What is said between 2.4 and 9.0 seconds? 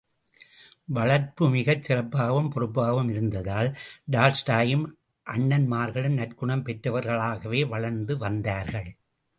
பொறுப்பாகவும், இருந்ததால், டால்ஸ்டாயும் அண்ணன்மார்களும் நற்குணம் பெற்றவர்களாகவே வளர்ந்து வந்தார்கள்.